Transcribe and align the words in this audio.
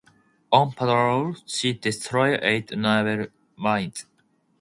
On 0.51 0.71
patrol 0.71 1.35
she 1.45 1.73
destroyed 1.73 2.39
eight 2.41 2.75
naval 2.75 3.27
mines. 3.55 4.07